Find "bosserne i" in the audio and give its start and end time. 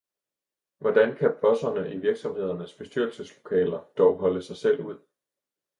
1.41-1.97